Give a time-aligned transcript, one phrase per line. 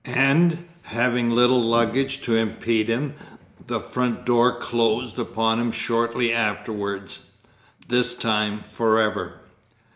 [0.05, 3.13] And, having little luggage to impede him,
[3.67, 7.29] the front door closed upon him shortly afterwards
[7.87, 9.41] this time for ever.